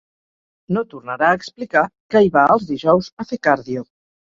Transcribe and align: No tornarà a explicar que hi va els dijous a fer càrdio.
No 0.77 0.81
tornarà 0.93 1.29
a 1.33 1.35
explicar 1.41 1.85
que 2.15 2.23
hi 2.29 2.33
va 2.39 2.47
els 2.55 2.67
dijous 2.73 3.13
a 3.27 3.31
fer 3.31 3.43
càrdio. 3.51 3.89